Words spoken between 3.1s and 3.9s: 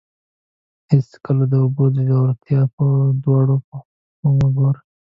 دواړو پښو